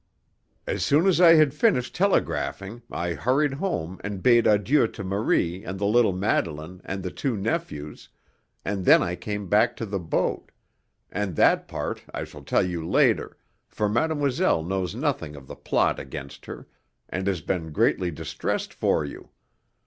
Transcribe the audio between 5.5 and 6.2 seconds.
and the little